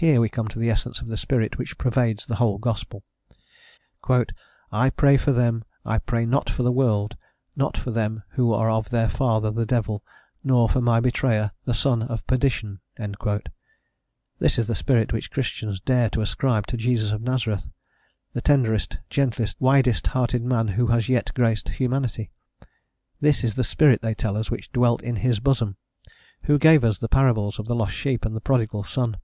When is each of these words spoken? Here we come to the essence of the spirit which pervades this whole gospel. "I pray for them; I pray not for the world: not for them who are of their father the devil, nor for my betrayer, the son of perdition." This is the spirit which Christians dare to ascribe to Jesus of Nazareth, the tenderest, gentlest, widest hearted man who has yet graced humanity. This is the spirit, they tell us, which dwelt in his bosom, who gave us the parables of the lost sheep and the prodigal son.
Here 0.00 0.20
we 0.20 0.28
come 0.28 0.46
to 0.46 0.60
the 0.60 0.70
essence 0.70 1.00
of 1.00 1.08
the 1.08 1.16
spirit 1.16 1.58
which 1.58 1.76
pervades 1.76 2.24
this 2.24 2.38
whole 2.38 2.58
gospel. 2.58 3.02
"I 4.70 4.90
pray 4.90 5.16
for 5.16 5.32
them; 5.32 5.64
I 5.84 5.98
pray 5.98 6.24
not 6.24 6.48
for 6.48 6.62
the 6.62 6.70
world: 6.70 7.16
not 7.56 7.76
for 7.76 7.90
them 7.90 8.22
who 8.34 8.52
are 8.52 8.70
of 8.70 8.90
their 8.90 9.08
father 9.08 9.50
the 9.50 9.66
devil, 9.66 10.04
nor 10.44 10.68
for 10.68 10.80
my 10.80 11.00
betrayer, 11.00 11.50
the 11.64 11.74
son 11.74 12.04
of 12.04 12.24
perdition." 12.28 12.78
This 14.38 14.56
is 14.56 14.68
the 14.68 14.76
spirit 14.76 15.12
which 15.12 15.32
Christians 15.32 15.80
dare 15.80 16.08
to 16.10 16.20
ascribe 16.20 16.68
to 16.68 16.76
Jesus 16.76 17.10
of 17.10 17.20
Nazareth, 17.20 17.68
the 18.34 18.40
tenderest, 18.40 18.98
gentlest, 19.10 19.56
widest 19.60 20.06
hearted 20.06 20.44
man 20.44 20.68
who 20.68 20.86
has 20.86 21.08
yet 21.08 21.32
graced 21.34 21.70
humanity. 21.70 22.30
This 23.20 23.42
is 23.42 23.56
the 23.56 23.64
spirit, 23.64 24.00
they 24.02 24.14
tell 24.14 24.36
us, 24.36 24.48
which 24.48 24.70
dwelt 24.70 25.02
in 25.02 25.16
his 25.16 25.40
bosom, 25.40 25.76
who 26.42 26.56
gave 26.56 26.84
us 26.84 27.00
the 27.00 27.08
parables 27.08 27.58
of 27.58 27.66
the 27.66 27.74
lost 27.74 27.94
sheep 27.96 28.24
and 28.24 28.36
the 28.36 28.40
prodigal 28.40 28.84
son. 28.84 29.16